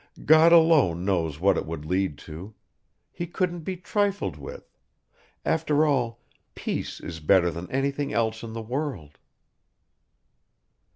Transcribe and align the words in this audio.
"God 0.25 0.51
alone 0.51 1.05
knows 1.05 1.39
what 1.39 1.57
it 1.57 1.67
would 1.67 1.85
lead 1.85 2.17
to; 2.25 2.55
he 3.11 3.27
couldn't 3.27 3.59
be 3.59 3.77
trifled 3.77 4.35
with; 4.35 4.67
after 5.45 5.85
all, 5.85 6.17
peace 6.55 6.99
is 6.99 7.19
better 7.19 7.51
than 7.51 7.69
anything 7.69 8.11
else 8.11 8.41
in 8.41 8.53
the 8.53 8.63
world." 8.63 9.19